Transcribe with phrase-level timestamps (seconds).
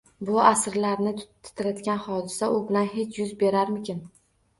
[0.27, 1.11] Bu asrlarni
[1.47, 4.09] titratgan hodisa u bilan hech yuz berarmikin o`zi